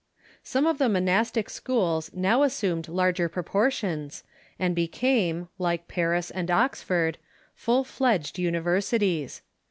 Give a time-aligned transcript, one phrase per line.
[0.41, 4.23] Some of the monastic schools now assumed larger propor tions,
[4.57, 7.19] and became, like Paris and Oxford,
[7.53, 9.41] full fledged univer sities.